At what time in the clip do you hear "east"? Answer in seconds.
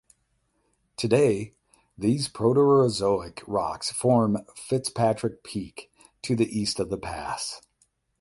6.59-6.79